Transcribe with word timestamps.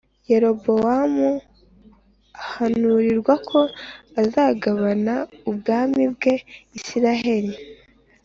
Yerobowamu 0.29 1.29
ahanurirwa 2.41 3.33
ko 3.49 3.59
azagabana 4.21 5.15
ubwami 5.49 6.01
bwa 6.13 6.33
Isirayeli 6.77 7.53